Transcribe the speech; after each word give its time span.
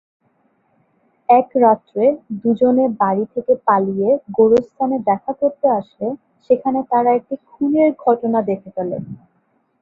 এক 1.29 1.47
রাত্রে 1.55 2.03
দু'জনে 2.41 2.85
বাড়ি 3.01 3.25
থেকে 3.33 3.53
পালিয়ে 3.67 4.09
গোরস্থানে 4.37 4.97
দেখা 5.09 5.31
করতে 5.33 5.65
আসলে 5.79 6.07
সেখানে 6.45 6.79
তারা 6.91 7.09
একটি 7.13 7.35
খুনের 7.47 7.89
ঘটনা 8.05 8.39
দেখে 8.41 8.69
ফেলে। 8.75 8.97